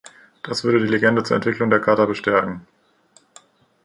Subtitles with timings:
[0.41, 2.65] Das würde die Legende zur Entwicklung der Kata bestärken.